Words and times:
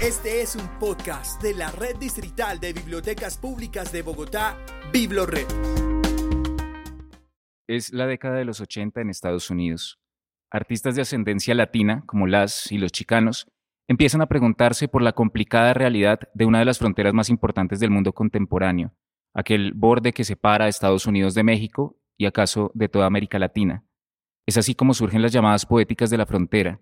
Este 0.00 0.42
es 0.42 0.56
un 0.56 0.66
podcast 0.80 1.40
de 1.40 1.54
la 1.54 1.70
Red 1.70 1.96
Distrital 1.96 2.58
de 2.58 2.72
Bibliotecas 2.72 3.38
Públicas 3.38 3.92
de 3.92 4.02
Bogotá, 4.02 4.58
BibloRed. 4.92 5.46
Es 7.68 7.92
la 7.92 8.06
década 8.06 8.34
de 8.34 8.44
los 8.44 8.60
80 8.60 9.00
en 9.00 9.08
Estados 9.08 9.50
Unidos. 9.50 10.00
Artistas 10.50 10.96
de 10.96 11.02
ascendencia 11.02 11.54
latina, 11.54 12.02
como 12.06 12.26
las 12.26 12.70
y 12.72 12.78
los 12.78 12.90
chicanos, 12.90 13.46
empiezan 13.88 14.20
a 14.20 14.26
preguntarse 14.26 14.88
por 14.88 15.00
la 15.00 15.12
complicada 15.12 15.72
realidad 15.74 16.18
de 16.34 16.44
una 16.44 16.58
de 16.58 16.64
las 16.64 16.78
fronteras 16.78 17.14
más 17.14 17.30
importantes 17.30 17.78
del 17.78 17.90
mundo 17.90 18.12
contemporáneo, 18.12 18.94
aquel 19.32 19.72
borde 19.74 20.12
que 20.12 20.24
separa 20.24 20.66
a 20.66 20.68
Estados 20.68 21.06
Unidos 21.06 21.34
de 21.34 21.44
México 21.44 21.96
y 22.18 22.26
acaso 22.26 22.72
de 22.74 22.88
toda 22.88 23.06
América 23.06 23.38
Latina. 23.38 23.84
Es 24.44 24.58
así 24.58 24.74
como 24.74 24.92
surgen 24.92 25.22
las 25.22 25.32
llamadas 25.32 25.64
poéticas 25.64 26.10
de 26.10 26.18
la 26.18 26.26
frontera. 26.26 26.80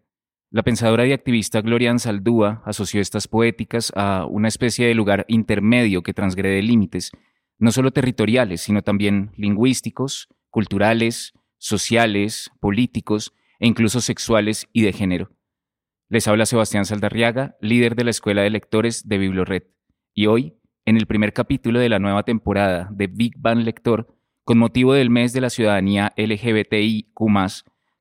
La 0.53 0.63
pensadora 0.63 1.07
y 1.07 1.13
activista 1.13 1.63
Gloria 1.63 1.91
Ansaldúa 1.91 2.61
asoció 2.67 3.01
estas 3.01 3.27
poéticas 3.27 3.91
a 3.97 4.27
una 4.27 4.49
especie 4.49 4.87
de 4.87 4.95
lugar 4.95 5.25
intermedio 5.29 6.03
que 6.03 6.13
transgrede 6.13 6.61
límites, 6.61 7.11
no 7.59 7.73
solo 7.73 7.91
territoriales, 7.91 8.61
sino 8.61 8.83
también 8.83 9.33
lingüísticos, 9.39 10.29
culturales, 10.51 11.33
sociales, 11.57 12.51
políticos 12.61 13.33
e 13.61 13.67
incluso 13.67 14.03
sexuales 14.03 14.69
y 14.75 14.83
de 14.83 14.93
género. 14.93 15.31
Les 16.11 16.29
habla 16.29 16.45
Sebastián 16.45 16.85
Saldarriaga, 16.85 17.57
líder 17.63 17.97
de 17.97 18.05
la 18.05 18.11
Escuela 18.11 18.43
de 18.43 18.51
Lectores 18.51 19.09
de 19.09 19.17
Biblored, 19.17 19.63
y 20.13 20.27
hoy, 20.27 20.59
en 20.85 20.99
el 20.99 21.07
primer 21.07 21.33
capítulo 21.33 21.81
de 21.81 21.89
la 21.89 21.99
nueva 21.99 22.25
temporada 22.25 22.91
de 22.93 23.07
Big 23.07 23.33
Bang 23.39 23.61
Lector, 23.65 24.15
con 24.45 24.59
motivo 24.59 24.93
del 24.93 25.09
mes 25.09 25.33
de 25.33 25.41
la 25.41 25.49
ciudadanía 25.49 26.13
LGBTIQ, 26.15 27.19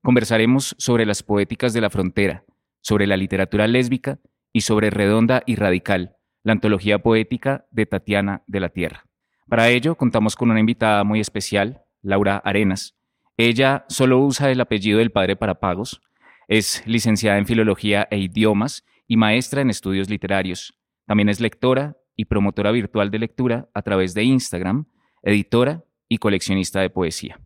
conversaremos 0.03 0.75
sobre 0.77 1.05
las 1.05 1.23
poéticas 1.23 1.73
de 1.73 1.81
la 1.81 1.89
frontera, 1.89 2.43
sobre 2.81 3.07
la 3.07 3.17
literatura 3.17 3.67
lésbica 3.67 4.19
y 4.53 4.61
sobre 4.61 4.89
Redonda 4.89 5.43
y 5.45 5.55
Radical, 5.55 6.17
la 6.43 6.53
antología 6.53 6.99
poética 6.99 7.65
de 7.71 7.85
Tatiana 7.85 8.43
de 8.47 8.59
la 8.59 8.69
Tierra. 8.69 9.05
Para 9.47 9.69
ello, 9.69 9.95
contamos 9.95 10.35
con 10.35 10.49
una 10.49 10.59
invitada 10.59 11.03
muy 11.03 11.19
especial, 11.19 11.83
Laura 12.01 12.37
Arenas. 12.37 12.95
Ella 13.37 13.85
solo 13.89 14.19
usa 14.19 14.51
el 14.51 14.61
apellido 14.61 14.99
del 14.99 15.11
padre 15.11 15.35
para 15.35 15.59
pagos, 15.59 16.01
es 16.47 16.83
licenciada 16.85 17.37
en 17.37 17.45
Filología 17.45 18.07
e 18.11 18.17
Idiomas 18.17 18.85
y 19.07 19.17
maestra 19.17 19.61
en 19.61 19.69
estudios 19.69 20.09
literarios. 20.09 20.77
También 21.05 21.29
es 21.29 21.39
lectora 21.39 21.97
y 22.15 22.25
promotora 22.25 22.71
virtual 22.71 23.09
de 23.09 23.19
lectura 23.19 23.69
a 23.73 23.81
través 23.81 24.13
de 24.13 24.23
Instagram, 24.23 24.85
editora 25.23 25.83
y 26.09 26.17
coleccionista 26.17 26.81
de 26.81 26.89
poesía. 26.89 27.39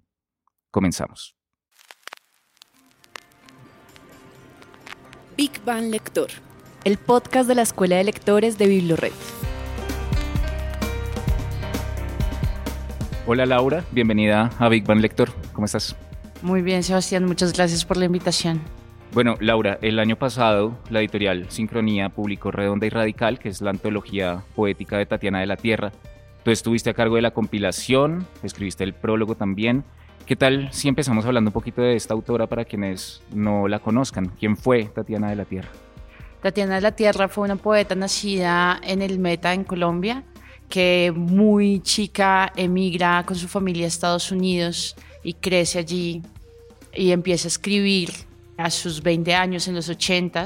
Comenzamos. 0.72 1.36
Big 5.38 5.52
Bang 5.66 5.92
Lector, 5.92 6.30
el 6.86 6.98
podcast 6.98 7.50
de 7.50 7.56
la 7.56 7.64
Escuela 7.64 7.98
de 7.98 8.06
Lectores 8.06 8.58
de 8.58 8.68
Biblored. 8.68 9.12
Hola 13.28 13.46
Laura, 13.46 13.84
bienvenida 13.92 14.50
a 14.58 14.70
Big 14.70 14.86
Bang 14.86 15.02
Lector. 15.02 15.32
¿Cómo 15.52 15.66
estás? 15.66 15.94
Muy 16.42 16.62
bien, 16.62 16.84
Sebastián, 16.84 17.26
muchas 17.26 17.52
gracias 17.52 17.84
por 17.84 17.98
la 17.98 18.06
invitación. 18.06 18.62
Bueno, 19.12 19.36
Laura, 19.42 19.78
el 19.82 20.00
año 20.00 20.16
pasado 20.16 20.78
la 20.90 21.00
editorial 21.00 21.48
Sincronía 21.50 22.08
publicó 22.08 22.52
Redonda 22.52 22.86
y 22.86 22.90
Radical, 22.90 23.38
que 23.38 23.50
es 23.50 23.60
la 23.62 23.72
antología 23.72 24.42
poética 24.56 24.98
de 24.98 25.06
Tatiana 25.06 25.42
de 25.42 25.48
la 25.48 25.58
Tierra. 25.58 25.92
Tú 26.46 26.52
estuviste 26.52 26.92
a 26.92 26.94
cargo 26.94 27.18
de 27.18 27.24
la 27.24 27.32
compilación, 27.32 28.26
escribiste 28.42 28.86
el 28.86 28.94
prólogo 28.94 29.36
también. 29.36 29.84
¿Qué 30.26 30.36
tal 30.36 30.70
si 30.72 30.88
empezamos 30.88 31.24
hablando 31.28 31.50
un 31.50 31.54
poquito 31.54 31.84
de 31.84 31.96
esta 31.96 32.16
autora 32.16 32.48
para 32.48 32.66
quienes 32.66 33.22
no 33.32 33.68
la 33.68 33.78
conozcan? 33.78 34.32
¿Quién 34.40 34.58
fue 34.58 34.86
Tatiana 34.86 35.30
de 35.30 35.36
la 35.36 35.46
Tierra? 35.46 35.70
Tatiana 36.42 36.76
de 36.76 36.82
la 36.82 36.94
Tierra 36.94 37.28
fue 37.28 37.44
una 37.46 37.58
poeta 37.58 37.94
nacida 37.94 38.80
en 38.84 39.04
el 39.04 39.20
Meta, 39.20 39.54
en 39.54 39.64
Colombia, 39.64 40.24
que 40.68 41.14
muy 41.16 41.80
chica 41.82 42.52
emigra 42.56 43.24
con 43.24 43.36
su 43.36 43.48
familia 43.48 43.86
a 43.86 43.88
Estados 43.88 44.32
Unidos 44.32 44.96
y 45.24 45.34
crece 45.34 45.78
allí 45.78 46.24
y 46.92 47.12
empieza 47.12 47.48
a 47.48 47.50
escribir 47.50 48.10
a 48.58 48.72
sus 48.72 49.04
20 49.04 49.36
años, 49.36 49.68
en 49.68 49.76
los 49.76 49.90
80, 49.90 50.46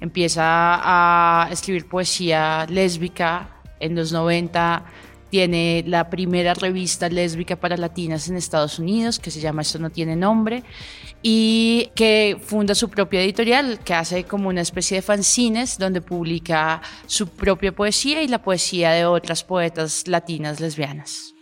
empieza 0.00 0.42
a 0.44 1.48
escribir 1.50 1.88
poesía 1.88 2.66
lésbica. 2.68 3.48
En 3.80 3.96
los 3.96 4.12
90 4.12 4.84
tiene 5.34 5.82
la 5.88 6.10
primera 6.10 6.54
revista 6.54 7.08
lésbica 7.08 7.56
para 7.56 7.76
latinas 7.76 8.28
en 8.28 8.36
Estados 8.36 8.78
Unidos, 8.78 9.18
que 9.18 9.32
se 9.32 9.40
llama 9.40 9.62
Esto 9.62 9.80
no 9.80 9.90
tiene 9.90 10.14
nombre, 10.14 10.62
y 11.22 11.90
que 11.96 12.36
funda 12.40 12.76
su 12.76 12.88
propia 12.88 13.20
editorial, 13.20 13.80
que 13.80 13.94
hace 13.94 14.22
como 14.22 14.48
una 14.48 14.60
especie 14.60 14.98
de 14.98 15.02
fanzines 15.02 15.76
donde 15.76 16.00
publica 16.00 16.80
su 17.06 17.26
propia 17.26 17.72
poesía 17.72 18.22
y 18.22 18.28
la 18.28 18.44
poesía 18.44 18.92
de 18.92 19.06
otras 19.06 19.42
poetas 19.42 20.06
latinas 20.06 20.60
lesbianas. 20.60 21.34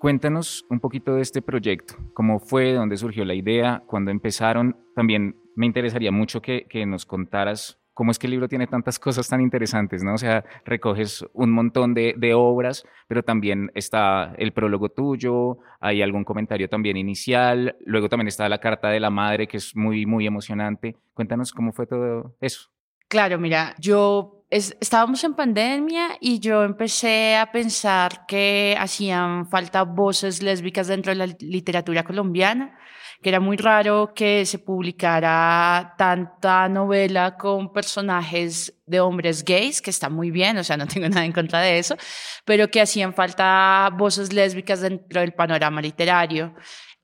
Cuéntanos 0.00 0.66
un 0.68 0.80
poquito 0.80 1.14
de 1.14 1.22
este 1.22 1.42
proyecto, 1.42 1.94
cómo 2.12 2.40
fue, 2.40 2.72
dónde 2.72 2.96
surgió 2.96 3.24
la 3.24 3.34
idea, 3.34 3.84
cuándo 3.86 4.10
empezaron. 4.10 4.76
También 4.96 5.36
me 5.54 5.66
interesaría 5.66 6.10
mucho 6.10 6.42
que, 6.42 6.66
nos 6.88 7.06
contaras 7.06 7.78
cómo 7.94 8.10
es 8.10 8.18
que 8.18 8.26
el 8.26 8.32
libro 8.32 8.48
tiene 8.48 8.66
tantas 8.66 8.98
cosas 8.98 9.28
tan 9.28 9.40
interesantes, 9.40 10.02
¿no? 10.02 10.14
O 10.14 10.18
sea, 10.18 10.44
recoges 10.64 11.24
un 11.32 11.52
montón 11.52 11.94
de, 11.94 12.14
de, 12.16 12.34
obras, 12.34 12.84
pero 13.06 13.22
también 13.22 13.70
está 13.74 14.34
el 14.36 14.52
prólogo 14.52 14.88
tuyo, 14.90 15.58
hay 15.80 16.02
algún 16.02 16.24
comentario 16.24 16.68
también 16.68 16.96
inicial, 16.96 17.76
luego 17.86 18.08
también 18.08 18.28
está 18.28 18.48
la 18.48 18.58
carta 18.58 18.88
de 18.90 19.00
la 19.00 19.10
madre, 19.10 19.46
que 19.46 19.56
es 19.56 19.74
muy, 19.76 20.04
muy 20.06 20.26
emocionante. 20.26 20.96
Cuéntanos 21.14 21.52
cómo 21.52 21.72
fue 21.72 21.86
todo 21.86 22.34
eso. 22.40 22.70
Claro, 23.08 23.38
mira, 23.38 23.74
yo 23.78 24.43
estábamos 24.54 25.24
en 25.24 25.34
pandemia 25.34 26.16
y 26.20 26.38
yo 26.38 26.62
empecé 26.62 27.36
a 27.36 27.50
pensar 27.50 28.24
que 28.26 28.76
hacían 28.78 29.48
falta 29.48 29.82
voces 29.82 30.42
lésbicas 30.42 30.86
dentro 30.86 31.10
de 31.10 31.16
la 31.16 31.26
literatura 31.40 32.04
colombiana, 32.04 32.78
que 33.20 33.30
era 33.30 33.40
muy 33.40 33.56
raro 33.56 34.12
que 34.14 34.46
se 34.46 34.60
publicara 34.60 35.94
tanta 35.98 36.68
novela 36.68 37.36
con 37.36 37.72
personajes 37.72 38.72
de 38.86 39.00
hombres 39.00 39.44
gays, 39.44 39.82
que 39.82 39.90
está 39.90 40.08
muy 40.08 40.30
bien, 40.30 40.56
o 40.58 40.62
sea, 40.62 40.76
no 40.76 40.86
tengo 40.94 41.08
nada 41.08 41.24
en 41.24 41.32
contra 41.32 41.60
de 41.60 41.78
eso, 41.78 41.96
pero 42.44 42.68
que 42.68 42.80
hacían 42.80 43.12
falta 43.12 43.90
voces 43.98 44.32
lésbicas 44.32 44.82
dentro 44.82 45.20
del 45.20 45.32
panorama 45.32 45.82
literario. 45.82 46.54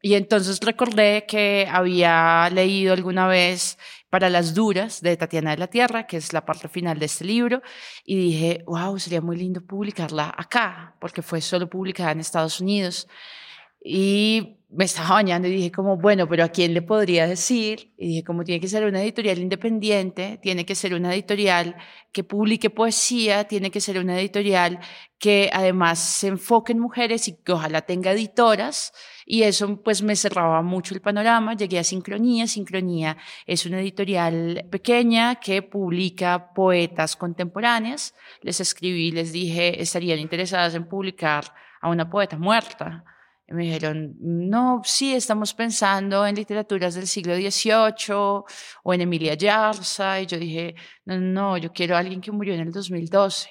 Y 0.02 0.14
entonces 0.14 0.60
recordé 0.62 1.26
que 1.26 1.68
había 1.70 2.48
leído 2.50 2.94
alguna 2.94 3.26
vez 3.26 3.76
para 4.10 4.28
las 4.28 4.54
duras 4.54 5.00
de 5.00 5.16
Tatiana 5.16 5.52
de 5.52 5.58
la 5.58 5.68
Tierra, 5.68 6.06
que 6.06 6.16
es 6.16 6.32
la 6.32 6.44
parte 6.44 6.68
final 6.68 6.98
de 6.98 7.06
este 7.06 7.24
libro, 7.24 7.62
y 8.04 8.16
dije, 8.16 8.64
wow, 8.66 8.98
sería 8.98 9.20
muy 9.20 9.36
lindo 9.36 9.64
publicarla 9.64 10.34
acá, 10.36 10.96
porque 11.00 11.22
fue 11.22 11.40
solo 11.40 11.70
publicada 11.70 12.12
en 12.12 12.20
Estados 12.20 12.60
Unidos. 12.60 13.08
Y 13.82 14.59
me 14.72 14.84
estaba 14.84 15.14
bañando 15.14 15.48
y 15.48 15.52
dije 15.52 15.72
como, 15.72 15.96
bueno, 15.96 16.28
pero 16.28 16.44
¿a 16.44 16.48
quién 16.48 16.74
le 16.74 16.82
podría 16.82 17.26
decir? 17.26 17.92
Y 17.98 18.06
dije, 18.08 18.24
como 18.24 18.44
tiene 18.44 18.60
que 18.60 18.68
ser 18.68 18.84
una 18.84 19.02
editorial 19.02 19.38
independiente, 19.38 20.38
tiene 20.40 20.64
que 20.64 20.76
ser 20.76 20.94
una 20.94 21.12
editorial 21.12 21.74
que 22.12 22.22
publique 22.22 22.70
poesía, 22.70 23.44
tiene 23.44 23.72
que 23.72 23.80
ser 23.80 23.98
una 23.98 24.18
editorial 24.20 24.78
que 25.18 25.50
además 25.52 25.98
se 25.98 26.28
enfoque 26.28 26.72
en 26.72 26.78
mujeres 26.78 27.26
y 27.26 27.42
que 27.42 27.52
ojalá 27.52 27.82
tenga 27.82 28.12
editoras. 28.12 28.92
Y 29.26 29.42
eso 29.42 29.82
pues 29.82 30.02
me 30.02 30.14
cerraba 30.14 30.62
mucho 30.62 30.94
el 30.94 31.00
panorama. 31.00 31.54
Llegué 31.54 31.80
a 31.80 31.84
Sincronía. 31.84 32.46
Sincronía 32.46 33.16
es 33.46 33.66
una 33.66 33.80
editorial 33.80 34.66
pequeña 34.70 35.34
que 35.36 35.62
publica 35.62 36.52
poetas 36.54 37.16
contemporáneas. 37.16 38.14
Les 38.40 38.60
escribí, 38.60 39.10
les 39.10 39.32
dije, 39.32 39.82
estarían 39.82 40.20
interesadas 40.20 40.76
en 40.76 40.88
publicar 40.88 41.44
a 41.80 41.88
una 41.90 42.08
poeta 42.08 42.38
muerta 42.38 43.04
me 43.50 43.64
dijeron, 43.64 44.14
no, 44.20 44.80
sí, 44.84 45.14
estamos 45.14 45.54
pensando 45.54 46.24
en 46.26 46.36
literaturas 46.36 46.94
del 46.94 47.06
siglo 47.06 47.34
XVIII 47.34 48.14
o 48.14 48.94
en 48.94 49.00
Emilia 49.00 49.34
Yarza. 49.34 50.20
Y 50.20 50.26
yo 50.26 50.38
dije, 50.38 50.74
no, 51.04 51.18
no, 51.18 51.56
yo 51.58 51.72
quiero 51.72 51.96
a 51.96 51.98
alguien 51.98 52.20
que 52.20 52.30
murió 52.30 52.54
en 52.54 52.60
el 52.60 52.72
2012. 52.72 53.50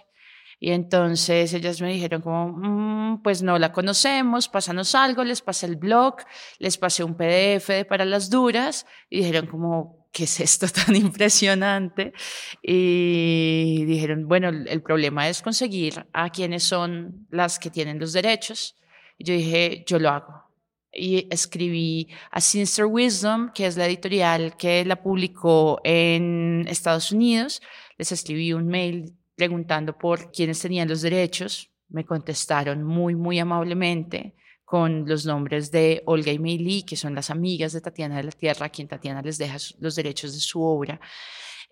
Y 0.62 0.72
entonces 0.72 1.54
ellas 1.54 1.82
me 1.82 1.94
dijeron 1.94 2.22
como, 2.22 2.50
mm, 2.50 3.22
pues 3.24 3.42
no 3.42 3.58
la 3.58 3.72
conocemos, 3.72 4.50
pásanos 4.50 4.94
algo, 4.94 5.24
les 5.24 5.42
pasé 5.42 5.66
el 5.68 5.78
blog, 5.78 6.18
les 6.60 6.78
pasé 6.78 7.04
un 7.04 7.16
PDF 7.16 7.86
para 7.88 8.04
las 8.04 8.30
duras 8.30 8.86
y 9.10 9.20
dijeron 9.20 9.48
como, 9.48 10.10
¿qué 10.12 10.26
es 10.26 10.40
esto 10.40 10.68
tan 10.86 10.96
impresionante? 10.96 12.14
Y 12.62 13.86
dijeron, 13.86 14.28
bueno, 14.28 14.50
el 14.50 14.82
problema 14.82 15.30
es 15.30 15.42
conseguir 15.42 16.06
a 16.12 16.30
quienes 16.30 16.64
son 16.64 17.28
las 17.30 17.58
que 17.58 17.70
tienen 17.70 18.00
los 18.00 18.12
derechos. 18.12 18.76
Y 19.20 19.26
yo 19.26 19.34
dije, 19.34 19.84
yo 19.86 20.00
lo 20.00 20.10
hago. 20.10 20.46
Y 20.92 21.28
escribí 21.30 22.08
a 22.32 22.42
Sinister 22.42 22.86
Wisdom, 22.86 23.52
que 23.54 23.68
es 23.68 23.78
la 23.78 23.86
editorial 23.86 24.58
que 24.58 24.84
la 24.86 25.04
publicó 25.04 25.80
en 25.84 26.66
Estados 26.68 27.12
Unidos. 27.12 27.62
Les 27.98 28.12
escribí 28.12 28.54
un 28.54 28.68
mail 28.68 29.14
preguntando 29.36 29.98
por 29.98 30.32
quiénes 30.32 30.60
tenían 30.60 30.88
los 30.88 31.02
derechos. 31.02 31.70
Me 31.90 32.06
contestaron 32.06 32.84
muy, 32.84 33.14
muy 33.14 33.38
amablemente 33.38 34.36
con 34.66 35.06
los 35.08 35.26
nombres 35.26 35.72
de 35.72 36.02
Olga 36.06 36.32
y 36.32 36.40
Meili, 36.40 36.84
que 36.84 36.96
son 36.96 37.14
las 37.14 37.30
amigas 37.30 37.74
de 37.74 37.82
Tatiana 37.82 38.18
de 38.18 38.24
la 38.24 38.32
Tierra, 38.32 38.68
a 38.68 38.70
quien 38.70 38.88
Tatiana 38.88 39.22
les 39.22 39.38
deja 39.38 39.58
los 39.80 39.96
derechos 39.96 40.34
de 40.34 40.40
su 40.40 40.62
obra. 40.62 41.00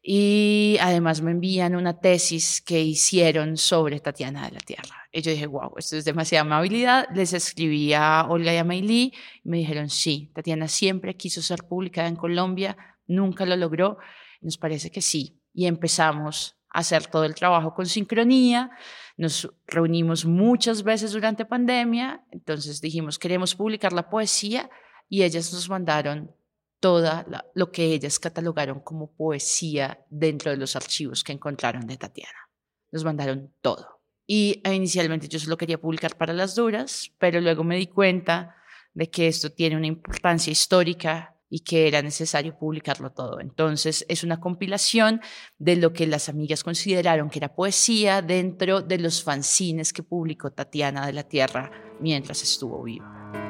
Y 0.10 0.78
además 0.80 1.22
me 1.22 1.32
envían 1.32 1.76
una 1.76 2.00
tesis 2.00 2.62
que 2.62 2.82
hicieron 2.82 3.58
sobre 3.58 4.00
Tatiana 4.00 4.46
de 4.46 4.52
la 4.54 4.62
Tierra. 4.62 4.96
Yo 5.12 5.32
dije, 5.32 5.48
wow, 5.48 5.74
esto 5.76 5.98
es 5.98 6.06
demasiada 6.06 6.44
amabilidad. 6.44 7.08
Les 7.14 7.34
escribí 7.34 7.92
a 7.92 8.26
Olga 8.30 8.54
y 8.54 8.56
a 8.58 8.64
Mayli 8.64 9.14
y 9.44 9.50
me 9.50 9.58
dijeron, 9.58 9.90
sí, 9.90 10.32
Tatiana 10.34 10.70
siempre 10.70 11.18
quiso 11.18 11.42
ser 11.42 11.64
publicada 11.64 12.08
en 12.08 12.16
Colombia, 12.16 12.78
nunca 13.06 13.46
lo 13.46 13.58
logró. 13.58 13.98
Nos 14.40 14.58
parece 14.58 14.92
que 14.92 15.02
sí. 15.02 15.42
Y 15.54 15.66
empezamos 15.66 16.56
a 16.70 16.80
hacer 16.80 17.08
todo 17.08 17.26
el 17.26 17.36
trabajo 17.36 17.74
con 17.74 17.86
sincronía. 17.86 18.72
Nos 19.18 19.52
reunimos 19.66 20.24
muchas 20.24 20.84
veces 20.84 21.12
durante 21.12 21.44
pandemia, 21.44 22.24
entonces 22.32 22.80
dijimos, 22.80 23.20
queremos 23.20 23.56
publicar 23.56 23.92
la 23.92 24.10
poesía 24.10 24.70
y 25.10 25.24
ellas 25.24 25.52
nos 25.52 25.70
mandaron 25.70 26.32
toda 26.80 27.26
lo 27.54 27.72
que 27.72 27.86
ellas 27.86 28.20
catalogaron 28.20 28.80
como 28.82 29.12
poesía 29.12 30.06
dentro 30.10 30.52
de 30.52 30.58
los 30.58 30.76
archivos 30.76 31.24
que 31.24 31.34
encontraron 31.34 31.88
de 31.88 31.98
Tatiana. 31.98 32.50
Nos 32.92 33.04
mandaron 33.04 33.54
todo. 33.62 34.02
Y 34.26 34.62
eh, 34.64 34.74
inicialmente 34.74 35.28
yo 35.28 35.40
solo 35.40 35.58
quería 35.58 35.80
publicar 35.80 36.18
para 36.18 36.34
las 36.34 36.56
duras, 36.56 37.12
pero 37.18 37.40
luego 37.40 37.64
me 37.64 37.78
di 37.78 37.88
cuenta 37.88 38.56
de 38.94 39.10
que 39.10 39.28
esto 39.28 39.52
tiene 39.52 39.78
una 39.78 39.88
importancia 39.88 40.52
histórica 40.52 41.36
y 41.50 41.62
que 41.62 41.88
era 41.88 42.02
necesario 42.02 42.58
publicarlo 42.58 43.12
todo. 43.12 43.40
Entonces 43.40 44.06
es 44.10 44.24
una 44.24 44.40
compilación 44.40 45.22
de 45.58 45.78
lo 45.78 45.94
que 45.94 46.08
las 46.08 46.30
amigas 46.30 46.64
consideraron 46.64 47.30
que 47.30 47.40
era 47.40 47.56
poesía 47.56 48.22
dentro 48.22 48.82
de 48.82 49.00
los 49.00 49.24
fanzines 49.24 49.94
que 49.94 50.04
publicó 50.04 50.52
Tatiana 50.52 51.06
de 51.06 51.14
la 51.14 51.24
Tierra 51.24 51.72
mientras 52.02 52.44
estuvo 52.44 52.84
viva. 52.84 53.47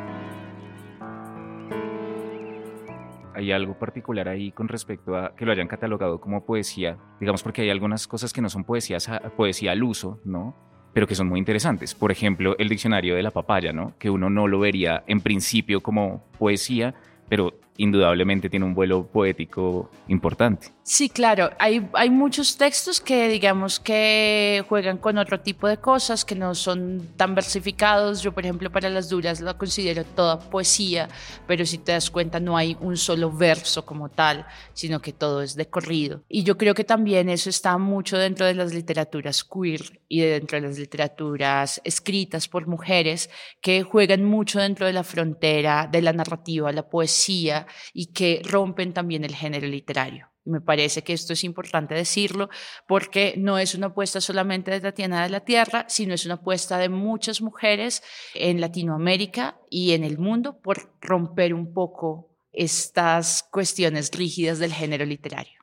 Hay 3.37 3.51
algo 3.51 3.77
particular 3.77 4.27
ahí 4.27 4.51
con 4.51 4.67
respecto 4.67 5.15
a 5.15 5.35
que 5.35 5.45
lo 5.45 5.51
hayan 5.51 5.67
catalogado 5.67 6.19
como 6.19 6.43
poesía, 6.43 6.97
digamos 7.19 7.43
porque 7.43 7.61
hay 7.61 7.69
algunas 7.69 8.07
cosas 8.07 8.33
que 8.33 8.41
no 8.41 8.49
son 8.49 8.63
poesías, 8.63 9.09
poesía 9.35 9.73
al 9.73 9.83
uso, 9.83 10.19
¿no? 10.25 10.55
Pero 10.93 11.05
que 11.05 11.13
son 11.13 11.27
muy 11.27 11.37
interesantes. 11.37 11.93
Por 11.93 12.11
ejemplo, 12.11 12.55
el 12.57 12.69
diccionario 12.69 13.15
de 13.15 13.21
la 13.21 13.29
papaya, 13.29 13.71
¿no? 13.71 13.93
Que 13.99 14.09
uno 14.09 14.31
no 14.31 14.47
lo 14.47 14.59
vería 14.59 15.03
en 15.05 15.21
principio 15.21 15.81
como 15.81 16.25
poesía, 16.39 16.95
pero 17.29 17.59
indudablemente 17.77 18.49
tiene 18.49 18.65
un 18.65 18.73
vuelo 18.73 19.07
poético 19.07 19.89
importante. 20.07 20.69
Sí, 20.83 21.09
claro, 21.09 21.49
hay, 21.59 21.85
hay 21.93 22.09
muchos 22.09 22.57
textos 22.57 23.01
que 23.01 23.27
digamos 23.27 23.79
que 23.79 24.63
juegan 24.69 24.97
con 24.97 25.17
otro 25.17 25.41
tipo 25.41 25.67
de 25.67 25.77
cosas, 25.77 26.23
que 26.23 26.33
no 26.33 26.55
son 26.55 27.09
tan 27.17 27.35
versificados. 27.35 28.21
Yo, 28.21 28.31
por 28.31 28.45
ejemplo, 28.45 28.71
para 28.71 28.89
las 28.89 29.09
duras 29.09 29.41
lo 29.41 29.57
considero 29.57 30.05
toda 30.05 30.39
poesía, 30.39 31.09
pero 31.45 31.65
si 31.65 31.77
te 31.77 31.91
das 31.91 32.09
cuenta 32.09 32.39
no 32.39 32.55
hay 32.55 32.77
un 32.79 32.95
solo 32.95 33.31
verso 33.31 33.85
como 33.85 34.09
tal, 34.09 34.45
sino 34.73 35.01
que 35.01 35.11
todo 35.11 35.41
es 35.41 35.55
de 35.55 35.67
corrido. 35.67 36.23
Y 36.29 36.43
yo 36.43 36.57
creo 36.57 36.73
que 36.73 36.85
también 36.85 37.29
eso 37.29 37.49
está 37.49 37.77
mucho 37.77 38.17
dentro 38.17 38.45
de 38.45 38.53
las 38.53 38.73
literaturas 38.73 39.43
queer 39.43 40.01
y 40.07 40.21
dentro 40.21 40.59
de 40.59 40.67
las 40.67 40.79
literaturas 40.79 41.81
escritas 41.83 42.47
por 42.47 42.65
mujeres 42.65 43.29
que 43.61 43.83
juegan 43.83 44.23
mucho 44.23 44.59
dentro 44.59 44.85
de 44.85 44.93
la 44.93 45.03
frontera 45.03 45.89
de 45.91 46.01
la 46.01 46.13
narrativa, 46.13 46.71
la 46.71 46.87
poesía 46.89 47.66
y 47.93 48.13
que 48.13 48.41
rompen 48.43 48.93
también 48.93 49.23
el 49.23 49.35
género 49.35 49.67
literario. 49.67 50.29
Me 50.45 50.61
parece 50.61 51.03
que 51.03 51.11
esto 51.11 51.33
es 51.33 51.43
importante 51.43 51.93
decirlo 51.93 52.49
porque 52.87 53.33
no 53.37 53.59
es 53.59 53.75
una 53.75 53.87
apuesta 53.87 54.21
solamente 54.21 54.71
de 54.71 54.79
Tatiana 54.79 55.23
de 55.23 55.29
la 55.29 55.41
Tierra, 55.41 55.85
sino 55.89 56.13
es 56.13 56.25
una 56.25 56.35
apuesta 56.35 56.77
de 56.77 56.87
muchas 56.87 57.41
mujeres 57.41 58.01
en 58.33 58.61
Latinoamérica 58.61 59.59
y 59.69 59.91
en 59.91 60.05
el 60.05 60.17
mundo 60.17 60.59
por 60.61 60.93
romper 61.01 61.53
un 61.53 61.73
poco 61.73 62.37
estas 62.53 63.43
cuestiones 63.51 64.09
rígidas 64.11 64.59
del 64.59 64.73
género 64.73 65.05
literario. 65.05 65.59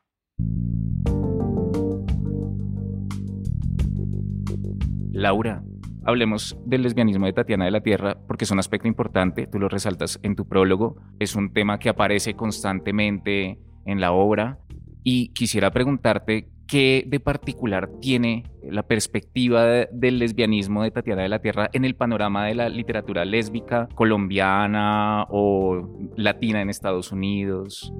Laura, 5.11 5.63
Hablemos 6.05 6.55
del 6.65 6.83
lesbianismo 6.83 7.25
de 7.25 7.33
Tatiana 7.33 7.65
de 7.65 7.71
la 7.71 7.81
Tierra 7.81 8.15
porque 8.27 8.45
es 8.45 8.51
un 8.51 8.59
aspecto 8.59 8.87
importante, 8.87 9.47
tú 9.47 9.59
lo 9.59 9.69
resaltas 9.69 10.19
en 10.21 10.35
tu 10.35 10.47
prólogo, 10.47 10.97
es 11.19 11.35
un 11.35 11.51
tema 11.51 11.79
que 11.79 11.89
aparece 11.89 12.35
constantemente 12.35 13.59
en 13.85 13.99
la 13.99 14.11
obra 14.11 14.59
y 15.03 15.29
quisiera 15.29 15.71
preguntarte 15.71 16.47
qué 16.67 17.03
de 17.07 17.19
particular 17.19 17.89
tiene 18.01 18.43
la 18.63 18.83
perspectiva 18.83 19.65
del 19.91 20.19
lesbianismo 20.19 20.83
de 20.83 20.91
Tatiana 20.91 21.23
de 21.23 21.29
la 21.29 21.39
Tierra 21.39 21.69
en 21.73 21.85
el 21.85 21.95
panorama 21.95 22.45
de 22.45 22.55
la 22.55 22.69
literatura 22.69 23.25
lésbica 23.25 23.87
colombiana 23.95 25.25
o 25.29 25.89
latina 26.15 26.61
en 26.61 26.69
Estados 26.69 27.11
Unidos. 27.11 27.91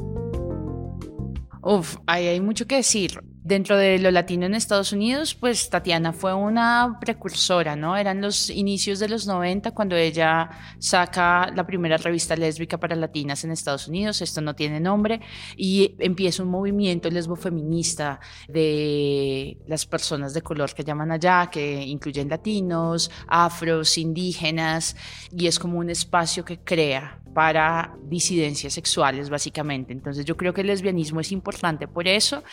Uf, 1.67 1.97
ahí 2.05 2.27
hay 2.27 2.41
mucho 2.41 2.67
que 2.67 2.75
decir. 2.75 3.19
Dentro 3.43 3.75
de 3.75 3.97
lo 3.97 4.11
latino 4.11 4.45
en 4.45 4.53
Estados 4.53 4.91
Unidos, 4.91 5.33
pues 5.33 5.67
Tatiana 5.67 6.13
fue 6.13 6.31
una 6.35 6.99
precursora, 7.01 7.75
¿no? 7.75 7.97
Eran 7.97 8.21
los 8.21 8.51
inicios 8.51 8.99
de 8.99 9.09
los 9.09 9.25
90 9.25 9.71
cuando 9.71 9.95
ella 9.95 10.47
saca 10.77 11.51
la 11.55 11.65
primera 11.65 11.97
revista 11.97 12.35
lésbica 12.35 12.79
para 12.79 12.95
latinas 12.95 13.43
en 13.43 13.49
Estados 13.49 13.87
Unidos, 13.87 14.21
esto 14.21 14.41
no 14.41 14.53
tiene 14.55 14.79
nombre, 14.79 15.21
y 15.57 15.95
empieza 15.97 16.43
un 16.43 16.49
movimiento 16.49 17.09
lesbofeminista 17.09 18.19
de 18.47 19.57
las 19.65 19.87
personas 19.87 20.35
de 20.35 20.43
color 20.43 20.71
que 20.75 20.83
llaman 20.83 21.11
allá, 21.11 21.49
que 21.51 21.81
incluyen 21.81 22.29
latinos, 22.29 23.09
afros, 23.27 23.97
indígenas, 23.97 24.95
y 25.31 25.47
es 25.47 25.57
como 25.57 25.79
un 25.79 25.89
espacio 25.89 26.45
que 26.45 26.59
crea 26.59 27.21
para 27.35 27.97
disidencias 28.05 28.71
sexuales, 28.71 29.29
básicamente. 29.29 29.91
Entonces 29.91 30.23
yo 30.23 30.37
creo 30.37 30.53
que 30.53 30.61
el 30.61 30.67
lesbianismo 30.67 31.19
es 31.19 31.33
importante 31.33 31.85
por 31.85 32.07
eso. 32.07 32.43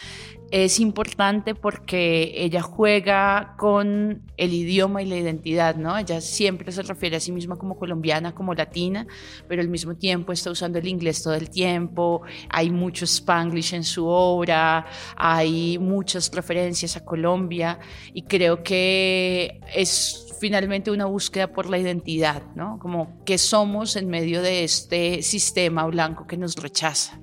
Es 0.50 0.80
importante 0.80 1.54
porque 1.54 2.32
ella 2.34 2.62
juega 2.62 3.54
con 3.58 4.22
el 4.36 4.52
idioma 4.52 5.00
y 5.00 5.06
la 5.06 5.16
identidad, 5.16 5.76
¿no? 5.76 5.96
Ella 5.96 6.20
siempre 6.20 6.72
se 6.72 6.82
refiere 6.82 7.16
a 7.16 7.20
sí 7.20 7.30
misma 7.30 7.54
como 7.56 7.78
colombiana, 7.78 8.34
como 8.34 8.54
latina, 8.54 9.06
pero 9.46 9.62
al 9.62 9.68
mismo 9.68 9.94
tiempo 9.94 10.32
está 10.32 10.50
usando 10.50 10.80
el 10.80 10.88
inglés 10.88 11.22
todo 11.22 11.34
el 11.34 11.48
tiempo. 11.48 12.22
Hay 12.48 12.70
mucho 12.70 13.04
spanglish 13.04 13.74
en 13.74 13.84
su 13.84 14.04
obra, 14.04 14.84
hay 15.16 15.78
muchas 15.78 16.28
referencias 16.34 16.96
a 16.96 17.04
Colombia 17.04 17.78
y 18.12 18.22
creo 18.22 18.64
que 18.64 19.60
es 19.72 20.31
finalmente 20.42 20.90
una 20.90 21.04
búsqueda 21.04 21.52
por 21.52 21.70
la 21.70 21.78
identidad, 21.78 22.42
¿no? 22.56 22.80
Como 22.80 23.24
que 23.24 23.38
somos 23.38 23.94
en 23.94 24.08
medio 24.08 24.42
de 24.42 24.64
este 24.64 25.22
sistema 25.22 25.86
blanco 25.86 26.26
que 26.26 26.36
nos 26.36 26.56
rechaza. 26.56 27.20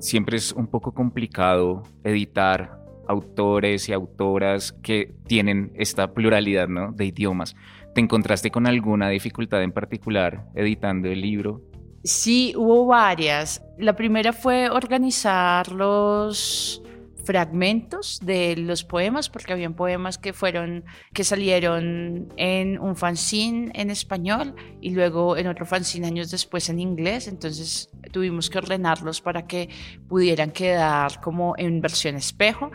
Siempre 0.00 0.38
es 0.38 0.50
un 0.50 0.66
poco 0.66 0.92
complicado 0.92 1.84
editar 2.02 2.82
autores 3.06 3.88
y 3.88 3.92
autoras 3.92 4.72
que 4.72 5.14
tienen 5.28 5.70
esta 5.76 6.12
pluralidad 6.12 6.66
¿no? 6.66 6.90
de 6.90 7.04
idiomas. 7.04 7.54
¿Te 7.94 8.00
encontraste 8.00 8.50
con 8.50 8.66
alguna 8.66 9.08
dificultad 9.08 9.62
en 9.62 9.70
particular 9.70 10.44
editando 10.56 11.08
el 11.08 11.20
libro? 11.20 11.60
Sí, 12.02 12.54
hubo 12.56 12.86
varias. 12.86 13.62
La 13.78 13.94
primera 13.94 14.32
fue 14.32 14.68
organizar 14.68 15.70
los 15.70 16.81
fragmentos 17.24 18.18
de 18.22 18.56
los 18.56 18.84
poemas, 18.84 19.28
porque 19.28 19.52
habían 19.52 19.74
poemas 19.74 20.18
que 20.18 20.32
fueron, 20.32 20.84
que 21.12 21.24
salieron 21.24 22.28
en 22.36 22.78
un 22.78 22.96
fanzine 22.96 23.70
en 23.74 23.90
español 23.90 24.54
y 24.80 24.90
luego 24.90 25.36
en 25.36 25.46
otro 25.46 25.66
fanzine 25.66 26.06
años 26.06 26.30
después 26.30 26.68
en 26.68 26.80
inglés, 26.80 27.28
entonces 27.28 27.90
tuvimos 28.10 28.50
que 28.50 28.58
ordenarlos 28.58 29.20
para 29.20 29.46
que 29.46 29.68
pudieran 30.08 30.50
quedar 30.50 31.20
como 31.20 31.54
en 31.56 31.80
versión 31.80 32.16
espejo. 32.16 32.70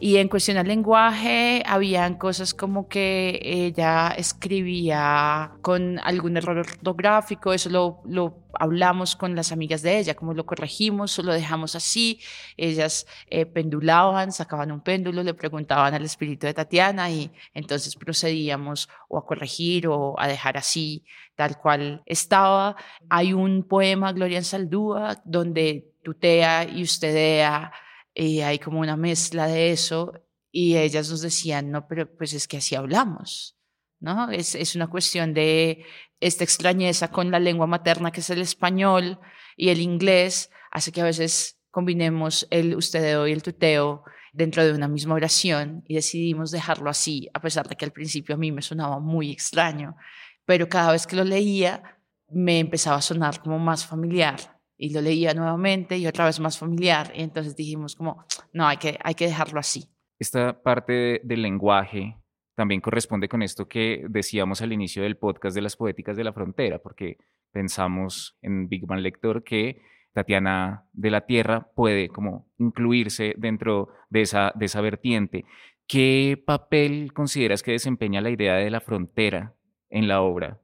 Y 0.00 0.16
en 0.16 0.28
cuestión 0.28 0.56
al 0.56 0.66
lenguaje, 0.66 1.62
habían 1.66 2.14
cosas 2.14 2.54
como 2.54 2.88
que 2.88 3.40
ella 3.42 4.08
escribía 4.16 5.52
con 5.62 5.98
algún 6.00 6.36
error 6.36 6.58
ortográfico, 6.58 7.52
eso 7.52 7.68
lo, 7.68 8.00
lo 8.04 8.48
hablamos 8.58 9.16
con 9.16 9.34
las 9.34 9.52
amigas 9.52 9.82
de 9.82 9.98
ella, 9.98 10.14
como 10.14 10.34
lo 10.34 10.46
corregimos 10.46 11.18
o 11.18 11.22
lo 11.22 11.32
dejamos 11.32 11.74
así. 11.74 12.20
Ellas 12.56 13.06
eh, 13.30 13.46
pendulaban, 13.46 13.87
sacaban 14.30 14.72
un 14.72 14.80
péndulo, 14.80 15.22
le 15.22 15.34
preguntaban 15.34 15.94
al 15.94 16.04
espíritu 16.04 16.46
de 16.46 16.54
Tatiana 16.54 17.10
y 17.10 17.30
entonces 17.54 17.96
procedíamos 17.96 18.88
o 19.08 19.18
a 19.18 19.26
corregir 19.26 19.86
o 19.88 20.14
a 20.18 20.28
dejar 20.28 20.56
así, 20.56 21.04
tal 21.34 21.58
cual 21.58 22.02
estaba. 22.06 22.76
Hay 23.08 23.32
un 23.32 23.64
poema, 23.64 24.12
Gloria 24.12 24.38
en 24.38 24.44
Saldúa, 24.44 25.20
donde 25.24 25.94
tutea 26.02 26.64
y 26.64 26.82
ustedea, 26.82 27.72
y 28.14 28.40
hay 28.40 28.58
como 28.58 28.80
una 28.80 28.96
mezcla 28.96 29.46
de 29.46 29.70
eso, 29.70 30.12
y 30.50 30.76
ellas 30.76 31.10
nos 31.10 31.20
decían, 31.20 31.70
no, 31.70 31.86
pero 31.86 32.10
pues 32.16 32.32
es 32.32 32.48
que 32.48 32.56
así 32.56 32.74
hablamos. 32.74 33.56
¿no? 34.00 34.30
Es, 34.30 34.54
es 34.54 34.76
una 34.76 34.88
cuestión 34.88 35.34
de 35.34 35.84
esta 36.20 36.44
extrañeza 36.44 37.10
con 37.10 37.30
la 37.30 37.38
lengua 37.38 37.66
materna 37.66 38.10
que 38.10 38.20
es 38.20 38.30
el 38.30 38.40
español 38.40 39.18
y 39.56 39.68
el 39.70 39.80
inglés, 39.80 40.50
hace 40.70 40.92
que 40.92 41.00
a 41.00 41.04
veces 41.04 41.57
combinemos 41.70 42.46
el 42.50 42.74
ustedeo 42.74 43.26
y 43.26 43.32
el 43.32 43.42
tuteo 43.42 44.04
dentro 44.32 44.64
de 44.64 44.72
una 44.72 44.88
misma 44.88 45.14
oración 45.14 45.82
y 45.86 45.94
decidimos 45.94 46.50
dejarlo 46.50 46.90
así, 46.90 47.28
a 47.34 47.40
pesar 47.40 47.68
de 47.68 47.76
que 47.76 47.84
al 47.84 47.92
principio 47.92 48.34
a 48.34 48.38
mí 48.38 48.52
me 48.52 48.62
sonaba 48.62 49.00
muy 49.00 49.30
extraño, 49.30 49.96
pero 50.44 50.68
cada 50.68 50.92
vez 50.92 51.06
que 51.06 51.16
lo 51.16 51.24
leía 51.24 51.98
me 52.30 52.58
empezaba 52.58 52.96
a 52.96 53.02
sonar 53.02 53.40
como 53.40 53.58
más 53.58 53.86
familiar 53.86 54.36
y 54.76 54.92
lo 54.92 55.00
leía 55.00 55.34
nuevamente 55.34 55.98
y 55.98 56.06
otra 56.06 56.24
vez 56.26 56.38
más 56.40 56.58
familiar. 56.58 57.10
Y 57.14 57.22
entonces 57.22 57.56
dijimos 57.56 57.96
como, 57.96 58.24
no, 58.52 58.66
hay 58.66 58.76
que, 58.76 58.98
hay 59.02 59.14
que 59.14 59.26
dejarlo 59.26 59.58
así. 59.58 59.90
Esta 60.18 60.62
parte 60.62 61.20
del 61.24 61.42
lenguaje 61.42 62.16
también 62.54 62.80
corresponde 62.80 63.28
con 63.28 63.42
esto 63.42 63.68
que 63.68 64.04
decíamos 64.08 64.62
al 64.62 64.72
inicio 64.72 65.02
del 65.02 65.16
podcast 65.16 65.54
de 65.54 65.62
las 65.62 65.76
poéticas 65.76 66.16
de 66.16 66.24
la 66.24 66.32
frontera, 66.32 66.78
porque 66.80 67.18
pensamos 67.52 68.36
en 68.42 68.68
Big 68.68 68.86
Man 68.86 69.02
Lector 69.02 69.42
que 69.42 69.80
Tatiana 70.18 70.84
de 70.94 71.12
la 71.12 71.20
Tierra 71.26 71.70
puede 71.76 72.08
como 72.08 72.48
incluirse 72.58 73.34
dentro 73.38 73.90
de 74.10 74.22
esa, 74.22 74.50
de 74.56 74.64
esa 74.64 74.80
vertiente. 74.80 75.44
¿Qué 75.86 76.42
papel 76.44 77.12
consideras 77.12 77.62
que 77.62 77.70
desempeña 77.70 78.20
la 78.20 78.30
idea 78.30 78.54
de 78.54 78.68
la 78.68 78.80
frontera 78.80 79.54
en 79.88 80.08
la 80.08 80.20
obra? 80.20 80.60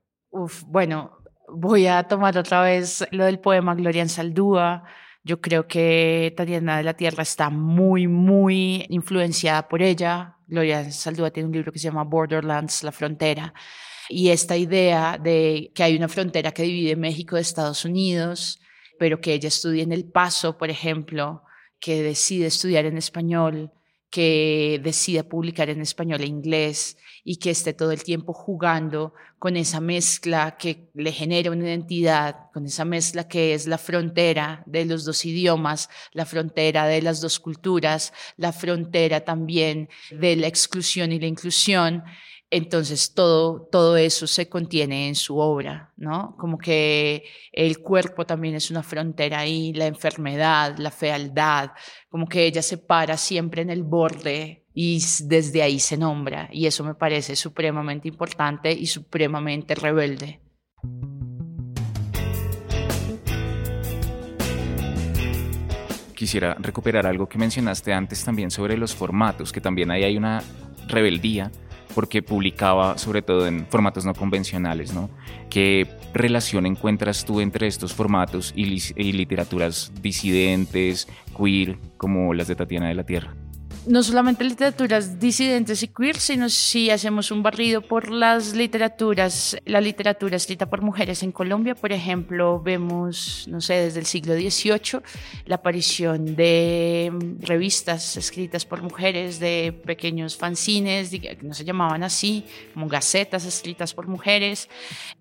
Bueno, 0.66 1.18
voy 1.48 1.86
a 1.86 2.02
tomar 2.02 2.36
otra 2.36 2.62
vez 2.62 3.06
lo 3.12 3.26
del 3.26 3.38
poema 3.38 3.76
Gloria 3.76 4.02
en 4.02 4.08
Saldúa. 4.08 4.82
Yo 5.22 5.40
creo 5.40 5.68
que 5.68 6.34
Tatiana 6.36 6.78
de 6.78 6.82
la 6.82 6.94
Tierra 6.94 7.22
está 7.22 7.48
muy, 7.48 8.08
muy 8.08 8.86
influenciada 8.88 9.68
por 9.68 9.82
ella. 9.82 10.36
Gloria 10.48 10.90
Saldúa 10.90 11.30
tiene 11.30 11.46
un 11.46 11.54
libro 11.54 11.70
que 11.70 11.78
se 11.78 11.84
llama 11.84 12.02
Borderlands, 12.02 12.82
La 12.82 12.90
Frontera. 12.90 13.54
Y 14.08 14.30
esta 14.30 14.56
idea 14.56 15.16
de 15.16 15.70
que 15.76 15.84
hay 15.84 15.96
una 15.96 16.08
frontera 16.08 16.50
que 16.50 16.64
divide 16.64 16.96
México 16.96 17.36
de 17.36 17.42
Estados 17.42 17.84
Unidos, 17.84 18.58
pero 18.98 19.20
que 19.20 19.34
ella 19.34 19.48
estudia 19.48 19.82
en 19.82 19.92
El 19.92 20.04
Paso, 20.04 20.58
por 20.58 20.70
ejemplo, 20.70 21.42
que 21.80 22.02
decide 22.02 22.46
estudiar 22.46 22.86
en 22.86 22.96
español, 22.96 23.72
que 24.10 24.80
decida 24.82 25.24
publicar 25.24 25.70
en 25.70 25.80
español 25.80 26.20
e 26.20 26.26
inglés 26.26 26.96
y 27.24 27.36
que 27.36 27.50
esté 27.50 27.72
todo 27.72 27.90
el 27.90 28.04
tiempo 28.04 28.32
jugando 28.32 29.12
con 29.40 29.56
esa 29.56 29.80
mezcla 29.80 30.56
que 30.56 30.88
le 30.94 31.10
genera 31.10 31.50
una 31.50 31.64
identidad, 31.64 32.36
con 32.52 32.64
esa 32.64 32.84
mezcla 32.84 33.26
que 33.26 33.54
es 33.54 33.66
la 33.66 33.76
frontera 33.76 34.62
de 34.66 34.84
los 34.84 35.04
dos 35.04 35.24
idiomas, 35.24 35.90
la 36.12 36.26
frontera 36.26 36.86
de 36.86 37.02
las 37.02 37.20
dos 37.20 37.40
culturas, 37.40 38.12
la 38.36 38.52
frontera 38.52 39.24
también 39.24 39.88
de 40.10 40.36
la 40.36 40.46
exclusión 40.46 41.10
y 41.10 41.18
la 41.18 41.26
inclusión. 41.26 42.04
Entonces 42.56 43.12
todo, 43.14 43.62
todo 43.62 43.96
eso 43.96 44.28
se 44.28 44.48
contiene 44.48 45.08
en 45.08 45.16
su 45.16 45.38
obra, 45.38 45.92
¿no? 45.96 46.36
Como 46.38 46.56
que 46.56 47.24
el 47.50 47.80
cuerpo 47.80 48.24
también 48.24 48.54
es 48.54 48.70
una 48.70 48.84
frontera 48.84 49.40
ahí, 49.40 49.72
la 49.72 49.88
enfermedad, 49.88 50.78
la 50.78 50.92
fealdad, 50.92 51.72
como 52.08 52.28
que 52.28 52.46
ella 52.46 52.62
se 52.62 52.78
para 52.78 53.16
siempre 53.16 53.62
en 53.62 53.70
el 53.70 53.82
borde 53.82 54.66
y 54.72 55.02
desde 55.24 55.62
ahí 55.62 55.80
se 55.80 55.96
nombra. 55.96 56.48
Y 56.52 56.66
eso 56.66 56.84
me 56.84 56.94
parece 56.94 57.34
supremamente 57.34 58.06
importante 58.06 58.70
y 58.70 58.86
supremamente 58.86 59.74
rebelde. 59.74 60.40
Quisiera 66.14 66.54
recuperar 66.60 67.04
algo 67.04 67.28
que 67.28 67.36
mencionaste 67.36 67.92
antes 67.92 68.24
también 68.24 68.52
sobre 68.52 68.76
los 68.76 68.94
formatos, 68.94 69.50
que 69.50 69.60
también 69.60 69.90
ahí 69.90 70.04
hay 70.04 70.16
una 70.16 70.40
rebeldía 70.86 71.50
porque 71.94 72.22
publicaba 72.22 72.98
sobre 72.98 73.22
todo 73.22 73.46
en 73.46 73.66
formatos 73.66 74.04
no 74.04 74.14
convencionales, 74.14 74.92
¿no? 74.92 75.10
¿Qué 75.50 75.86
relación 76.12 76.66
encuentras 76.66 77.24
tú 77.24 77.40
entre 77.40 77.66
estos 77.66 77.94
formatos 77.94 78.52
y, 78.56 78.64
y 78.96 79.12
literaturas 79.12 79.92
disidentes, 80.00 81.08
queer, 81.36 81.78
como 81.96 82.34
las 82.34 82.48
de 82.48 82.56
Tatiana 82.56 82.88
de 82.88 82.94
la 82.94 83.04
Tierra? 83.04 83.34
No 83.86 84.02
solamente 84.02 84.44
literaturas 84.44 85.20
disidentes 85.20 85.82
y 85.82 85.88
queer, 85.88 86.16
sino 86.16 86.48
si 86.48 86.90
hacemos 86.90 87.30
un 87.30 87.42
barrido 87.42 87.82
por 87.82 88.10
las 88.10 88.54
literaturas, 88.54 89.56
la 89.66 89.80
literatura 89.80 90.36
escrita 90.36 90.66
por 90.66 90.80
mujeres 90.80 91.22
en 91.22 91.32
Colombia, 91.32 91.74
por 91.74 91.92
ejemplo, 91.92 92.60
vemos, 92.62 93.46
no 93.48 93.60
sé, 93.60 93.74
desde 93.74 94.00
el 94.00 94.06
siglo 94.06 94.34
XVIII, 94.34 95.02
la 95.46 95.56
aparición 95.56 96.34
de 96.34 97.12
revistas 97.40 98.16
escritas 98.16 98.64
por 98.64 98.82
mujeres, 98.82 99.38
de 99.38 99.78
pequeños 99.84 100.36
fanzines, 100.36 101.10
que 101.10 101.38
no 101.42 101.52
se 101.52 101.64
llamaban 101.64 102.02
así, 102.02 102.44
como 102.72 102.88
gacetas 102.88 103.44
escritas 103.44 103.92
por 103.92 104.06
mujeres. 104.06 104.68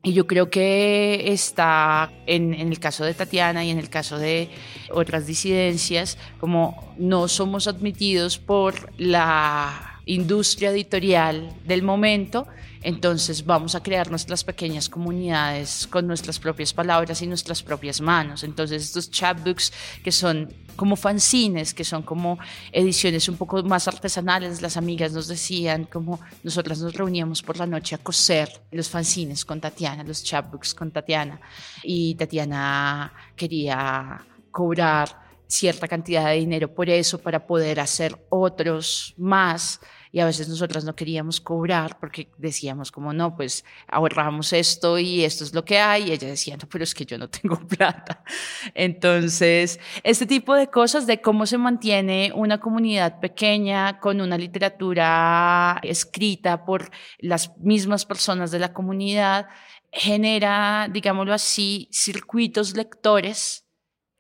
Y 0.04 0.14
yo 0.14 0.26
creo 0.26 0.50
que 0.50 1.34
está 1.34 2.12
en, 2.26 2.54
en 2.54 2.70
el 2.70 2.80
caso 2.80 3.04
de 3.04 3.14
Tatiana 3.14 3.66
y 3.66 3.72
en 3.72 3.80
el 3.80 3.90
caso 3.90 4.18
de 4.18 4.50
otras 4.90 5.28
disidencias, 5.28 6.18
como 6.40 6.94
no 6.98 7.28
somos 7.28 7.68
admitidos 7.68 8.38
por 8.38 8.53
por 8.54 8.94
la 9.00 9.98
industria 10.06 10.70
editorial 10.70 11.52
del 11.66 11.82
momento, 11.82 12.46
entonces 12.84 13.44
vamos 13.48 13.74
a 13.74 13.82
crear 13.82 14.12
nuestras 14.12 14.44
pequeñas 14.44 14.90
comunidades 14.90 15.88
con 15.88 16.06
nuestras 16.06 16.38
propias 16.38 16.72
palabras 16.72 17.24
y 17.24 17.26
nuestras 17.26 17.64
propias 17.64 18.00
manos. 18.00 18.44
Entonces 18.44 18.84
estos 18.84 19.10
chapbooks 19.10 19.74
que 20.04 20.12
son 20.12 20.54
como 20.76 20.96
fanzines, 20.96 21.74
que 21.74 21.84
son 21.84 22.04
como 22.04 22.38
ediciones 22.72 23.28
un 23.28 23.38
poco 23.38 23.64
más 23.64 23.88
artesanales, 23.88 24.62
las 24.62 24.78
amigas 24.78 25.14
nos 25.14 25.28
decían 25.28 25.86
como 25.86 26.20
nosotras 26.44 26.80
nos 26.80 26.94
reuníamos 26.94 27.42
por 27.42 27.58
la 27.58 27.66
noche 27.66 27.96
a 27.96 27.98
coser 27.98 28.50
los 28.70 28.88
fanzines 28.88 29.46
con 29.46 29.60
Tatiana, 29.60 30.04
los 30.04 30.24
chapbooks 30.24 30.76
con 30.76 30.92
Tatiana 30.92 31.42
y 31.82 32.14
Tatiana 32.14 33.12
quería 33.36 34.24
cobrar 34.52 35.23
cierta 35.54 35.88
cantidad 35.88 36.26
de 36.26 36.36
dinero 36.36 36.74
por 36.74 36.90
eso 36.90 37.20
para 37.20 37.46
poder 37.46 37.80
hacer 37.80 38.26
otros 38.30 39.14
más 39.18 39.80
y 40.12 40.20
a 40.20 40.26
veces 40.26 40.48
nosotras 40.48 40.84
no 40.84 40.96
queríamos 40.96 41.42
cobrar 41.42 42.00
porque 42.00 42.30
decíamos 42.38 42.92
como 42.92 43.14
no, 43.14 43.36
pues 43.36 43.66
ahorramos 43.88 44.54
esto 44.54 45.00
y 45.00 45.24
esto 45.24 45.44
es 45.44 45.56
lo 45.56 45.66
que 45.66 45.80
hay 45.80 46.04
y 46.04 46.12
ella 46.12 46.28
decía, 46.28 46.56
no, 46.56 46.70
pero 46.70 46.84
es 46.84 46.94
que 46.94 47.04
yo 47.04 47.18
no 47.18 47.30
tengo 47.30 47.58
plata. 47.68 48.24
Entonces, 48.76 49.80
este 50.04 50.28
tipo 50.28 50.54
de 50.54 50.68
cosas 50.68 51.08
de 51.08 51.20
cómo 51.20 51.48
se 51.48 51.58
mantiene 51.58 52.32
una 52.36 52.60
comunidad 52.60 53.20
pequeña 53.20 54.00
con 54.00 54.22
una 54.22 54.38
literatura 54.38 55.80
escrita 55.82 56.64
por 56.64 56.92
las 57.18 57.58
mismas 57.58 58.06
personas 58.06 58.52
de 58.52 58.60
la 58.60 58.72
comunidad 58.72 59.48
genera, 59.92 60.90
digámoslo 60.92 61.34
así, 61.34 61.90
circuitos 61.92 62.76
lectores 62.76 63.63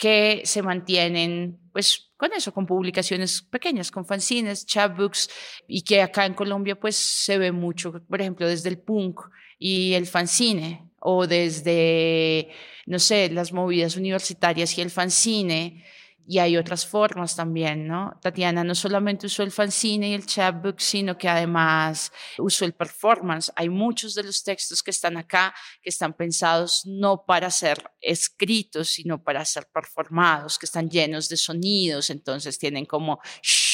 que 0.03 0.41
se 0.43 0.61
mantienen 0.61 1.61
pues 1.71 2.11
con 2.17 2.33
eso, 2.33 2.53
con 2.53 2.65
publicaciones 2.65 3.41
pequeñas, 3.41 3.89
con 3.89 4.05
fanzines, 4.05 4.65
chapbooks, 4.65 5.29
y 5.65 5.83
que 5.83 6.01
acá 6.01 6.25
en 6.25 6.33
Colombia 6.33 6.77
pues 6.77 6.97
se 6.97 7.37
ve 7.37 7.53
mucho, 7.53 7.93
por 8.09 8.19
ejemplo, 8.19 8.45
desde 8.45 8.67
el 8.67 8.79
punk 8.79 9.21
y 9.57 9.93
el 9.93 10.05
fanzine, 10.05 10.89
o 10.99 11.25
desde, 11.25 12.49
no 12.85 12.99
sé, 12.99 13.29
las 13.29 13.53
movidas 13.53 13.95
universitarias 13.95 14.77
y 14.77 14.81
el 14.81 14.89
fanzine, 14.89 15.85
y 16.27 16.39
hay 16.39 16.57
otras 16.57 16.85
formas 16.85 17.35
también, 17.35 17.87
¿no? 17.87 18.17
Tatiana 18.21 18.63
no 18.63 18.75
solamente 18.75 19.27
usó 19.27 19.43
el 19.43 19.51
fanzine 19.51 20.09
y 20.09 20.13
el 20.13 20.25
chapbook, 20.25 20.79
sino 20.79 21.17
que 21.17 21.27
además 21.27 22.11
usó 22.37 22.65
el 22.65 22.73
performance. 22.73 23.51
Hay 23.55 23.69
muchos 23.69 24.15
de 24.15 24.23
los 24.23 24.43
textos 24.43 24.81
que 24.81 24.91
están 24.91 25.17
acá 25.17 25.53
que 25.81 25.89
están 25.89 26.13
pensados 26.13 26.83
no 26.85 27.25
para 27.25 27.49
ser 27.49 27.91
escritos, 27.99 28.89
sino 28.89 29.23
para 29.23 29.43
ser 29.45 29.67
performados, 29.73 30.57
que 30.57 30.65
están 30.65 30.89
llenos 30.89 31.29
de 31.29 31.37
sonidos, 31.37 32.09
entonces 32.09 32.57
tienen 32.57 32.85
como 32.85 33.19
shh 33.41 33.73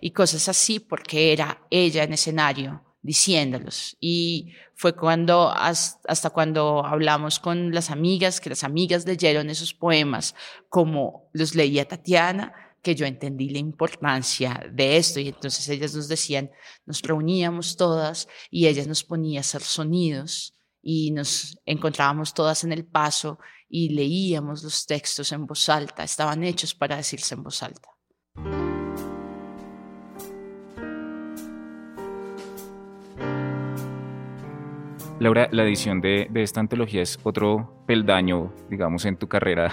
y 0.00 0.12
cosas 0.12 0.48
así 0.48 0.80
porque 0.80 1.32
era 1.32 1.66
ella 1.70 2.04
en 2.04 2.14
escenario 2.14 2.89
diciéndolos. 3.02 3.96
Y 4.00 4.52
fue 4.74 4.94
cuando, 4.94 5.50
hasta 5.52 6.30
cuando 6.30 6.84
hablamos 6.84 7.38
con 7.38 7.72
las 7.72 7.90
amigas, 7.90 8.40
que 8.40 8.50
las 8.50 8.64
amigas 8.64 9.06
leyeron 9.06 9.50
esos 9.50 9.74
poemas 9.74 10.34
como 10.68 11.28
los 11.32 11.54
leía 11.54 11.86
Tatiana, 11.88 12.52
que 12.82 12.94
yo 12.94 13.06
entendí 13.06 13.50
la 13.50 13.58
importancia 13.58 14.62
de 14.72 14.96
esto. 14.96 15.20
Y 15.20 15.28
entonces 15.28 15.68
ellas 15.68 15.94
nos 15.94 16.08
decían, 16.08 16.50
nos 16.86 17.02
reuníamos 17.02 17.76
todas 17.76 18.28
y 18.50 18.66
ellas 18.66 18.86
nos 18.86 19.04
ponían 19.04 19.38
a 19.38 19.40
hacer 19.40 19.62
sonidos 19.62 20.54
y 20.82 21.10
nos 21.10 21.58
encontrábamos 21.66 22.32
todas 22.32 22.64
en 22.64 22.72
el 22.72 22.86
paso 22.86 23.38
y 23.68 23.90
leíamos 23.90 24.62
los 24.62 24.86
textos 24.86 25.30
en 25.32 25.46
voz 25.46 25.68
alta, 25.68 26.02
estaban 26.02 26.42
hechos 26.42 26.74
para 26.74 26.96
decirse 26.96 27.34
en 27.34 27.42
voz 27.44 27.62
alta. 27.62 27.88
Laura, 35.20 35.50
la 35.52 35.64
edición 35.64 36.00
de, 36.00 36.30
esta 36.34 36.60
antología 36.60 37.02
es 37.02 37.20
otro 37.24 37.84
peldaño, 37.86 38.54
digamos, 38.70 39.04
en 39.04 39.18
tu 39.18 39.28
carrera 39.28 39.70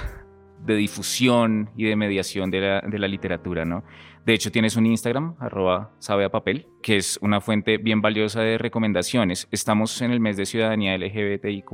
de 0.66 0.76
difusión 0.76 1.70
y 1.78 1.86
de 1.86 1.96
mediación 1.96 2.52
de 2.52 2.60
la, 2.60 3.08
literatura, 3.08 3.64
¿no? 3.64 3.86
De 4.26 4.34
hecho, 4.34 4.52
tienes 4.52 4.76
un 4.76 4.86
Instagram, 4.86 5.36
arroba 5.40 5.94
que 6.84 6.98
es 6.98 7.18
una 7.22 7.40
fuente 7.40 7.78
bien 7.78 8.02
valiosa 8.02 8.42
de 8.42 8.58
recomendaciones. 8.58 9.48
Estamos 9.50 10.02
en 10.02 10.12
el 10.12 10.20
mes 10.20 10.36
de 10.36 10.46
ciudadanía 10.46 10.98
LGBTIQ+. 10.98 11.72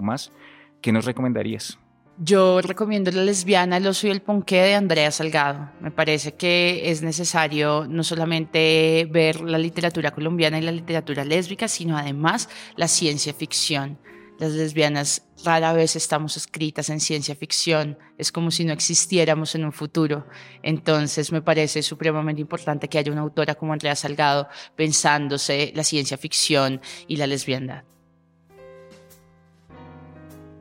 ¿Qué 0.80 0.92
nos 0.92 1.06
recomendarías? 1.06 1.80
Yo 2.20 2.62
recomiendo 2.62 3.10
La 3.12 3.24
lesbiana, 3.24 3.78
el 3.78 3.88
oso 3.88 4.06
y 4.06 4.12
el 4.12 4.22
ponqué 4.22 4.62
de 4.62 4.76
Andrea 4.76 5.10
Salgado. 5.10 5.72
Me 5.82 5.90
parece 5.90 6.36
que 6.36 6.92
es 6.92 7.02
necesario 7.02 7.88
no 7.90 8.04
solamente 8.04 9.08
ver 9.12 9.42
la 9.42 9.58
literatura 9.58 10.12
colombiana 10.12 10.60
y 10.60 10.62
la 10.62 10.72
literatura 10.72 11.26
lésbica, 11.26 11.68
sino 11.68 11.98
además 11.98 12.50
la 12.76 12.88
ciencia 12.88 13.34
ficción. 13.34 13.98
Las 14.38 14.52
lesbianas 14.52 15.28
rara 15.44 15.74
vez 15.74 15.96
estamos 15.96 16.38
escritas 16.38 16.90
en 16.90 17.00
ciencia 17.00 17.36
ficción, 17.36 17.98
es 18.20 18.32
como 18.32 18.52
si 18.52 18.64
no 18.64 18.74
existiéramos 18.74 19.56
en 19.56 19.66
un 19.66 19.72
futuro. 19.72 20.28
Entonces 20.62 21.32
me 21.32 21.42
parece 21.42 21.82
supremamente 21.82 22.42
importante 22.42 22.88
que 22.88 23.00
haya 23.00 23.12
una 23.12 23.22
autora 23.22 23.56
como 23.56 23.74
Andrea 23.74 23.96
Salgado 23.96 24.48
pensándose 24.76 25.72
la 25.76 25.84
ciencia 25.84 26.18
ficción 26.18 26.80
y 27.08 27.16
la 27.16 27.26
lesbiandad. 27.26 27.84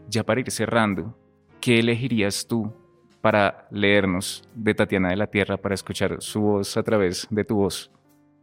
Ya 0.08 0.24
para 0.24 0.40
ir 0.40 0.50
cerrando, 0.50 1.16
¿qué 1.62 1.78
elegirías 1.78 2.46
tú 2.46 2.70
para 3.22 3.68
leernos 3.70 4.42
de 4.54 4.74
Tatiana 4.74 5.10
de 5.10 5.16
la 5.16 5.28
Tierra, 5.28 5.56
para 5.56 5.74
escuchar 5.74 6.16
su 6.18 6.40
voz 6.40 6.76
a 6.76 6.82
través 6.82 7.26
de 7.30 7.44
tu 7.44 7.54
voz? 7.54 7.90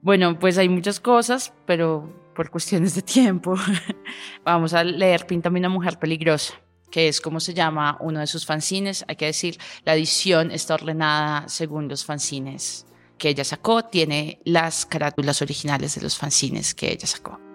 Bueno, 0.01 0.39
pues 0.39 0.57
hay 0.57 0.69
muchas 0.69 1.01
cosas, 1.01 1.53
pero 1.67 2.31
por 2.33 2.49
cuestiones 2.49 2.95
de 2.95 3.01
tiempo, 3.01 3.55
vamos 4.45 4.73
a 4.73 4.83
leer 4.83 5.27
Píntame 5.27 5.59
una 5.59 5.67
mujer 5.67 5.99
peligrosa, 5.99 6.53
que 6.89 7.09
es 7.09 7.19
como 7.19 7.41
se 7.41 7.53
llama 7.53 7.97
uno 7.99 8.21
de 8.21 8.27
sus 8.27 8.45
fanzines. 8.45 9.03
Hay 9.09 9.17
que 9.17 9.25
decir, 9.25 9.57
la 9.83 9.93
edición 9.93 10.49
está 10.51 10.75
ordenada 10.75 11.49
según 11.49 11.89
los 11.89 12.05
fanzines 12.05 12.85
que 13.17 13.27
ella 13.27 13.43
sacó, 13.43 13.83
tiene 13.83 14.39
las 14.45 14.85
carátulas 14.85 15.41
originales 15.41 15.95
de 15.95 16.01
los 16.01 16.17
fanzines 16.17 16.73
que 16.73 16.89
ella 16.89 17.05
sacó. 17.05 17.48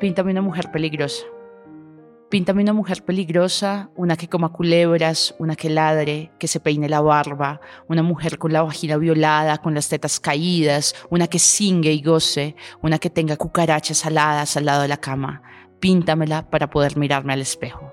Píntame 0.00 0.30
una 0.30 0.40
mujer 0.40 0.70
peligrosa. 0.72 1.26
Píntame 2.30 2.62
una 2.62 2.72
mujer 2.72 3.04
peligrosa, 3.04 3.90
una 3.96 4.16
que 4.16 4.28
coma 4.28 4.50
culebras, 4.50 5.34
una 5.38 5.56
que 5.56 5.68
ladre, 5.68 6.30
que 6.38 6.48
se 6.48 6.58
peine 6.58 6.88
la 6.88 7.02
barba, 7.02 7.60
una 7.86 8.02
mujer 8.02 8.38
con 8.38 8.50
la 8.50 8.62
vagina 8.62 8.96
violada, 8.96 9.58
con 9.58 9.74
las 9.74 9.90
tetas 9.90 10.18
caídas, 10.18 10.94
una 11.10 11.26
que 11.26 11.38
singue 11.38 11.92
y 11.92 12.00
goce, 12.00 12.56
una 12.80 12.98
que 12.98 13.10
tenga 13.10 13.36
cucarachas 13.36 14.06
aladas 14.06 14.56
al 14.56 14.64
lado 14.64 14.80
de 14.80 14.88
la 14.88 14.96
cama. 14.96 15.42
Píntamela 15.80 16.48
para 16.48 16.70
poder 16.70 16.96
mirarme 16.96 17.34
al 17.34 17.42
espejo. 17.42 17.92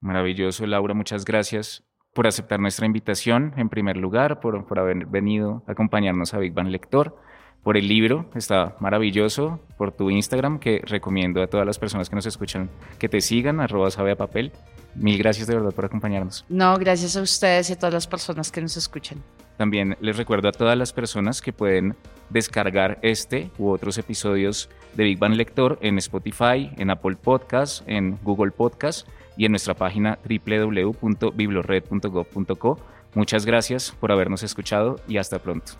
Maravilloso, 0.00 0.66
Laura, 0.66 0.92
muchas 0.92 1.24
gracias 1.24 1.87
por 2.18 2.26
aceptar 2.26 2.58
nuestra 2.58 2.84
invitación, 2.84 3.54
en 3.56 3.68
primer 3.68 3.96
lugar, 3.96 4.40
por, 4.40 4.66
por 4.66 4.80
haber 4.80 5.06
venido 5.06 5.62
a 5.68 5.70
acompañarnos 5.70 6.34
a 6.34 6.38
Big 6.38 6.52
Bang 6.52 6.66
Lector, 6.66 7.16
por 7.62 7.76
el 7.76 7.86
libro, 7.86 8.28
está 8.34 8.74
maravilloso, 8.80 9.60
por 9.76 9.92
tu 9.92 10.10
Instagram, 10.10 10.58
que 10.58 10.82
recomiendo 10.84 11.40
a 11.40 11.46
todas 11.46 11.64
las 11.64 11.78
personas 11.78 12.10
que 12.10 12.16
nos 12.16 12.26
escuchan 12.26 12.70
que 12.98 13.08
te 13.08 13.20
sigan, 13.20 13.60
arroba 13.60 13.92
sabe 13.92 14.10
a 14.10 14.16
papel. 14.16 14.50
Mil 14.96 15.16
gracias 15.16 15.46
de 15.46 15.54
verdad 15.54 15.72
por 15.72 15.84
acompañarnos. 15.84 16.44
No, 16.48 16.76
gracias 16.76 17.16
a 17.16 17.22
ustedes 17.22 17.70
y 17.70 17.74
a 17.74 17.76
todas 17.76 17.94
las 17.94 18.08
personas 18.08 18.50
que 18.50 18.62
nos 18.62 18.76
escuchan. 18.76 19.22
También 19.56 19.96
les 20.00 20.16
recuerdo 20.16 20.48
a 20.48 20.52
todas 20.52 20.76
las 20.76 20.92
personas 20.92 21.40
que 21.40 21.52
pueden 21.52 21.94
descargar 22.30 22.98
este 23.02 23.52
u 23.58 23.68
otros 23.68 23.96
episodios 23.96 24.70
de 24.94 25.04
Big 25.04 25.20
Bang 25.20 25.36
Lector 25.36 25.78
en 25.82 25.98
Spotify, 25.98 26.72
en 26.78 26.90
Apple 26.90 27.14
Podcasts, 27.14 27.84
en 27.86 28.18
Google 28.24 28.50
Podcasts 28.50 29.06
y 29.38 29.46
en 29.46 29.52
nuestra 29.52 29.72
página 29.72 30.18
www.biblored.gov.co. 30.28 32.78
Muchas 33.14 33.46
gracias 33.46 33.92
por 33.92 34.12
habernos 34.12 34.42
escuchado 34.42 35.00
y 35.08 35.16
hasta 35.16 35.38
pronto. 35.38 35.72